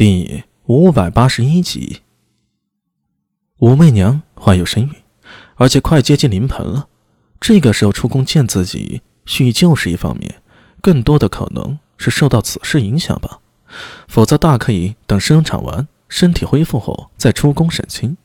[0.00, 2.00] 第五百八十一集，
[3.58, 4.90] 武媚娘怀有身孕，
[5.56, 6.88] 而且快接近临盆了。
[7.38, 10.40] 这个时候出宫见自己，叙旧是一方面，
[10.80, 13.40] 更多的可能是受到此事影响吧。
[14.08, 18.16] 否则大可以等生产完，身体恢复后再出宫省亲。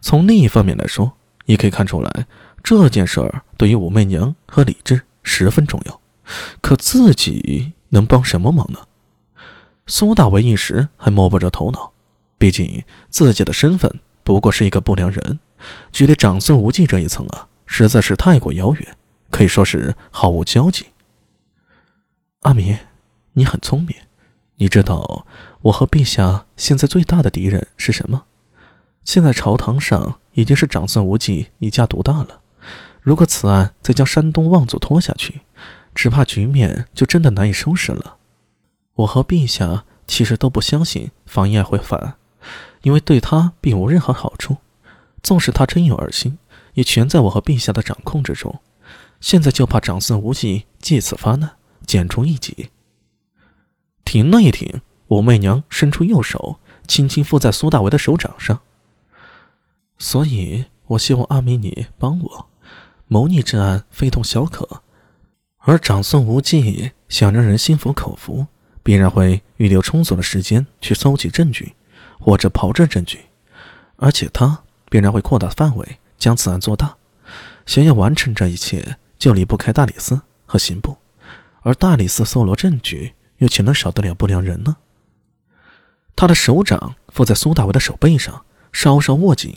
[0.00, 1.14] 从另一方面来说，
[1.46, 2.28] 也可以看出来
[2.62, 6.00] 这件事儿对于武媚娘和李治十分重要。
[6.60, 8.78] 可自己能帮什么忙呢？
[9.86, 11.92] 苏大为一时还摸不着头脑，
[12.38, 15.40] 毕竟自己的身份不过是一个不良人，
[15.90, 18.96] 距离长孙无忌这一层啊，实在是太过遥远，
[19.30, 20.86] 可以说是毫无交集。
[22.40, 22.76] 阿弥，
[23.32, 23.94] 你很聪明，
[24.56, 25.26] 你知道
[25.62, 28.24] 我和陛下现在最大的敌人是什么？
[29.04, 32.40] 现在朝堂上已经是长孙无忌一家独大了，
[33.00, 35.40] 如果此案再将山东望族拖下去，
[35.92, 38.16] 只怕局面就真的难以收拾了。
[38.94, 42.14] 我和陛下其实都不相信房遗爱会反，
[42.82, 44.58] 因为对他并无任何好处。
[45.22, 46.38] 纵使他真有二心，
[46.74, 48.60] 也全在我和陛下的掌控之中。
[49.20, 51.52] 现在就怕长孙无忌借此发难，
[51.86, 52.70] 剪除一己。
[54.04, 56.58] 停了一停，武媚娘伸出右手，
[56.88, 58.60] 轻轻附在苏大为的手掌上。
[59.96, 62.46] 所以，我希望阿弥你帮我，
[63.06, 64.82] 谋逆之案非同小可。
[65.58, 68.48] 而长孙无忌想让人心服口服。
[68.82, 71.74] 必然会预留充足的时间去搜集证据，
[72.18, 73.20] 或者炮制证据，
[73.96, 76.96] 而且他必然会扩大范围，将此案做大。
[77.64, 80.96] 想要完成这一切，就离不开大理寺和刑部，
[81.60, 84.76] 而大理寺搜罗证据，又岂能少得了不良人呢？
[86.16, 89.56] 他的手掌附在苏大为的手背上，稍稍握紧。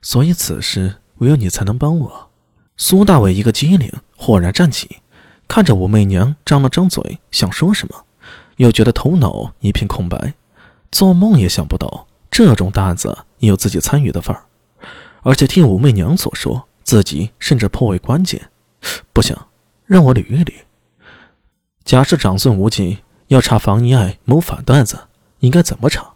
[0.00, 2.30] 所以此事唯有你才能帮我。
[2.76, 4.98] 苏大伟一个机灵，豁然站起。
[5.48, 8.04] 看着武媚娘张了张嘴，想说什么，
[8.56, 10.34] 又觉得头脑一片空白，
[10.90, 14.44] 做梦也想不到这种大案子也有自己参与的份儿。
[15.22, 18.50] 而且听武媚娘所说，自己甚至颇为关键。
[19.12, 19.36] 不行，
[19.84, 20.52] 让我捋一捋。
[21.84, 24.98] 假设长孙无忌要查房遗爱谋反的案子，
[25.40, 26.14] 应该怎么查？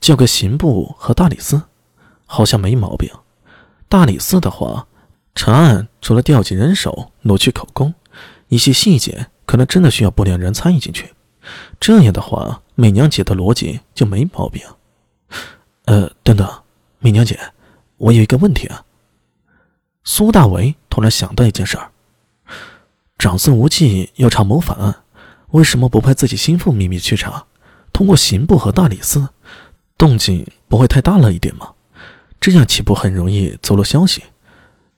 [0.00, 1.62] 交给刑部和大理寺，
[2.26, 3.10] 好像没毛病。
[3.88, 4.86] 大理寺的话，
[5.34, 7.94] 查案除了调集人手、挪去口供。
[8.48, 11.12] 一些细节可能真的需要不良人参与进去，
[11.80, 14.62] 这样的话，美娘姐的逻辑就没毛病。
[15.86, 16.48] 呃，等等，
[16.98, 17.38] 美娘姐，
[17.96, 18.84] 我有一个问题啊。
[20.04, 21.90] 苏大为突然想到一件事儿：
[23.18, 25.02] 长孙无忌要查谋反案，
[25.48, 27.46] 为什么不派自己心腹秘密去查？
[27.92, 29.28] 通过刑部和大理寺，
[29.96, 31.72] 动静不会太大了一点吗？
[32.40, 34.22] 这样岂不很容易走漏消息？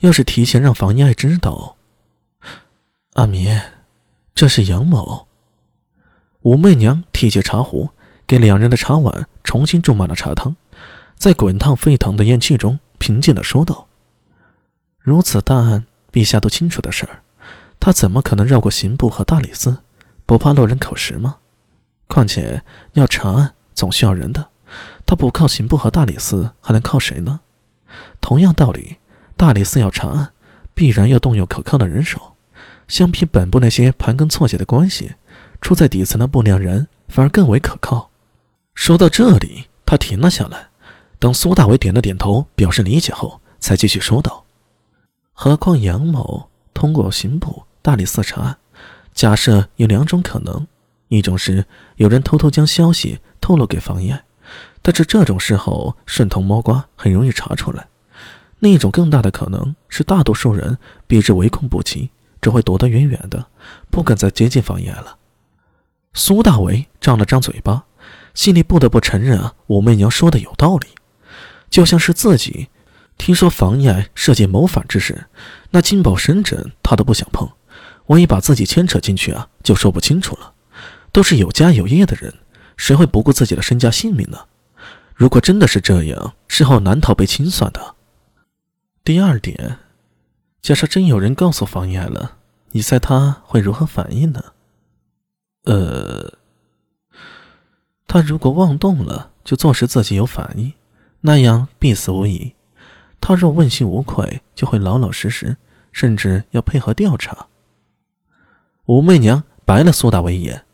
[0.00, 1.76] 要是提前让房一爱知道。
[3.14, 3.48] 阿弥，
[4.36, 5.26] 这是杨某。
[6.42, 7.90] 武媚娘提起茶壶，
[8.24, 10.54] 给两人的茶碗重新注满了茶汤，
[11.16, 13.88] 在滚烫沸腾的烟气中，平静的说道
[15.02, 17.22] ：“如此大案，陛下都清楚的事儿，
[17.80, 19.78] 他怎么可能绕过刑部和大理寺？
[20.24, 21.38] 不怕落人口实吗？
[22.06, 24.50] 况且要查案，总需要人的，
[25.04, 27.40] 他不靠刑部和大理寺，还能靠谁呢？
[28.20, 28.98] 同样道理，
[29.36, 30.32] 大理寺要查案，
[30.74, 32.29] 必然要动用可靠的人手。”
[32.90, 35.12] 相比本部那些盘根错节的关系，
[35.60, 38.10] 处在底层的不良人反而更为可靠。
[38.74, 40.70] 说到这里，他停了下来。
[41.20, 44.44] 等苏大伟点了点头，表示理解后，才继续说道
[45.32, 48.58] ：“何况杨某通过刑部、大理寺查案，
[49.14, 50.66] 假设有两种可能：
[51.06, 54.20] 一种是有人偷偷将消息透露给房爷，
[54.82, 57.84] 但是这种事后顺藤摸瓜，很容易查出来；
[58.58, 60.76] 另一种更大的可能是大多数人
[61.06, 63.46] 避之唯恐不及。”只会躲得远远的，
[63.90, 65.18] 不敢再接近房爷了。
[66.14, 67.84] 苏大为张了张嘴巴，
[68.34, 70.88] 心里不得不承认啊，武媚娘说的有道理。
[71.68, 72.68] 就像是自己
[73.16, 75.26] 听说房爷设计谋反之事，
[75.70, 77.48] 那金宝神枕他都不想碰，
[78.06, 80.52] 万一把自己牵扯进去啊，就说不清楚了。
[81.12, 82.34] 都是有家有业的人，
[82.76, 84.38] 谁会不顾自己的身家性命呢？
[85.14, 87.94] 如果真的是这样，事后难逃被清算的。
[89.04, 89.78] 第二点。
[90.62, 92.36] 假设真有人告诉房爷了，
[92.72, 94.44] 你猜他会如何反应呢？
[95.64, 96.34] 呃，
[98.06, 100.72] 他如果妄动了，就坐实自己有反应，
[101.22, 102.52] 那样必死无疑；
[103.20, 105.56] 他若问心无愧，就会老老实实，
[105.92, 107.46] 甚至要配合调查。
[108.84, 110.64] 武媚娘白了苏大为一眼。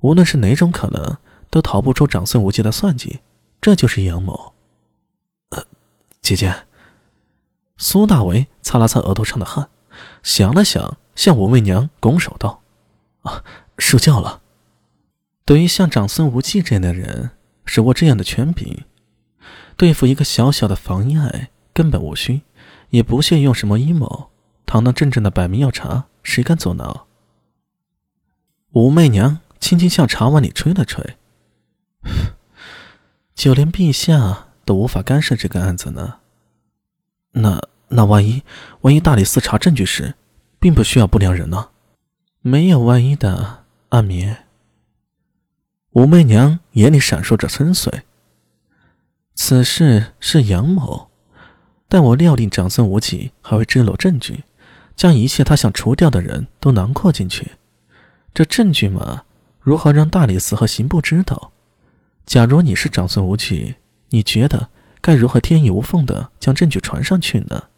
[0.00, 1.16] 无论是哪种可能，
[1.50, 3.20] 都逃不出长孙无忌的算计，
[3.60, 4.52] 这就是阳谋。
[5.50, 5.64] 呃，
[6.20, 6.67] 姐姐。
[7.78, 9.70] 苏大为擦了擦额头上的汗，
[10.22, 12.62] 想了想，向武媚娘拱手道
[13.22, 13.42] ：“啊，
[13.78, 14.42] 受教了。”
[15.46, 17.30] 对于像长孙无忌这样的人，
[17.64, 18.84] 手握这样的权柄，
[19.76, 22.42] 对付一个小小的房爱，根本无需，
[22.90, 24.30] 也不屑用什么阴谋。
[24.66, 27.06] 堂堂正正的摆明要查，谁敢阻挠？
[28.72, 31.16] 武媚娘轻轻向茶碗里吹了吹，
[33.34, 36.16] 就连陛下都无法干涉这个案子呢。
[37.32, 38.42] 那那万一
[38.80, 40.14] 万一大理寺查证据时，
[40.58, 41.68] 并不需要不良人呢？
[42.40, 44.34] 没有万一的，阿弥。
[45.92, 48.02] 武媚娘眼里闪烁着深邃。
[49.34, 51.10] 此事是杨某，
[51.88, 54.44] 但我料定长孙无忌还会支漏证据。
[54.96, 57.52] 将一切他想除掉的人都囊括进去，
[58.34, 59.22] 这证据嘛，
[59.60, 61.52] 如何让大理寺和刑部知道？
[62.26, 63.76] 假如你是长孙无忌，
[64.08, 64.70] 你觉得
[65.08, 67.70] 该如何天衣无缝的将证据传上去呢？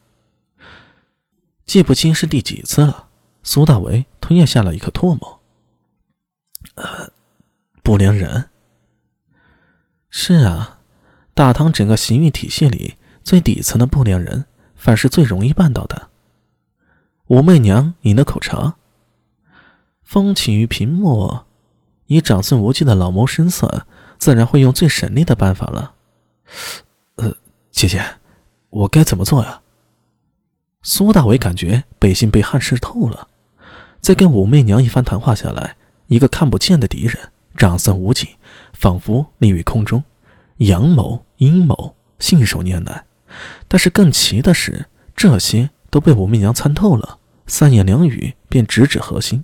[1.65, 3.07] 记不清是第几次了，
[3.45, 5.41] 苏大为吞咽下了一颗唾沫。
[6.75, 7.13] 呃，
[7.85, 8.51] 不良人。
[10.09, 10.81] 是啊，
[11.33, 16.09] 大唐整个刑狱体系里最底层的不良人，反是最容易办到的。
[17.29, 18.75] 武媚娘饮了口茶，
[20.03, 21.47] 风起于平末，
[22.07, 23.87] 以长孙无忌的老谋深算，
[24.19, 25.95] 自然会用最省力的办法了。
[27.81, 28.05] 姐姐，
[28.69, 29.63] 我该怎么做呀？
[30.83, 33.27] 苏大伟感觉背心被汗湿透了，
[34.03, 35.77] 在跟武媚娘一番谈话下来，
[36.09, 37.17] 一个看不见的敌人
[37.57, 38.37] 长孙无忌，
[38.75, 40.05] 仿佛立于空中，
[40.59, 43.07] 阳谋阴谋信手拈来。
[43.67, 44.85] 但是更奇的是，
[45.17, 47.19] 这些都被武媚娘参透了。
[47.47, 49.43] 三言两语便直指核心。